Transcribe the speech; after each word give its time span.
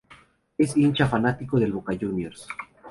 Es 0.57 0.75
hincha 0.77 1.05
fanático 1.05 1.59
de 1.59 1.69
Boca 1.69 1.93
Juniors. 1.95 2.47